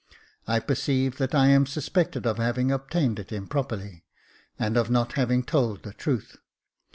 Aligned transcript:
I 0.47 0.59
perceive 0.59 1.19
that 1.19 1.35
I 1.35 1.49
am 1.49 1.67
suspected 1.67 2.25
of 2.25 2.37
having 2.39 2.71
obtained 2.71 3.19
it 3.19 3.31
improperly, 3.31 4.03
and 4.57 4.75
of 4.75 4.89
not 4.89 5.13
having 5.13 5.43
told 5.43 5.83
the 5.83 5.93
truth. 5.93 6.37